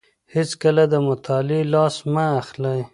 [0.33, 2.81] هيڅکله له مطالعې لاس مه اخلئ.